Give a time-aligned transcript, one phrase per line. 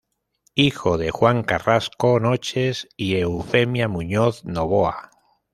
[0.55, 5.11] Hijo de Juan Carrasco Noches y Eufemia Muñoz Novoa.